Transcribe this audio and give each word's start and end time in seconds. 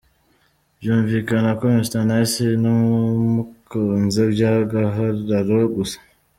Byumvikane 0.79 1.49
ko 1.59 1.65
Mr 1.75 2.01
Nice 2.09 2.45
namukunze 2.63 4.21
by’agahararo 4.31 5.59
gusa. 5.75 5.97